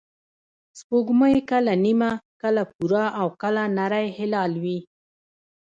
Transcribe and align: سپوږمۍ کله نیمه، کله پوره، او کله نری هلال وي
سپوږمۍ 0.79 1.35
کله 1.51 1.73
نیمه، 1.83 2.11
کله 2.41 2.63
پوره، 2.71 3.05
او 3.19 3.27
کله 3.41 3.63
نری 3.77 4.07
هلال 4.17 4.51
وي 4.63 4.79